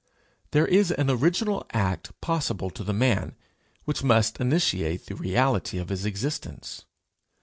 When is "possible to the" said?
2.21-2.91